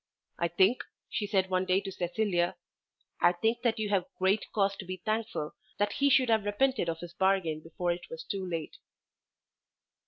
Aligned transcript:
"I 0.39 0.47
think," 0.47 0.83
she 1.11 1.27
said 1.27 1.51
one 1.51 1.65
day 1.65 1.79
to 1.81 1.91
Cecilia, 1.91 2.55
"I 3.21 3.33
think 3.33 3.61
that 3.61 3.77
you 3.77 3.89
have 3.89 4.09
great 4.17 4.47
cause 4.51 4.75
to 4.77 4.85
be 4.87 4.97
thankful 4.97 5.53
that 5.77 5.93
he 5.93 6.09
should 6.09 6.29
have 6.29 6.43
repented 6.43 6.89
of 6.89 7.01
his 7.01 7.13
bargain 7.13 7.59
before 7.59 7.91
it 7.91 8.09
was 8.09 8.23
too 8.23 8.43
late." 8.43 8.77